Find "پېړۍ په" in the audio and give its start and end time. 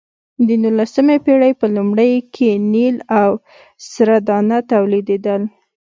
1.25-1.65